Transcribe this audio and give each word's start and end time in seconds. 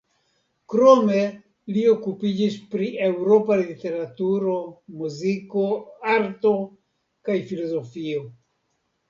Krome 0.73 1.17
li 1.75 1.83
okupiĝis 1.91 2.55
pri 2.71 2.87
eŭropa 3.09 3.59
literaturo, 3.59 4.57
muziko, 5.03 5.67
arto 6.17 6.55
kaj 7.31 7.39
filozofio. 7.53 8.27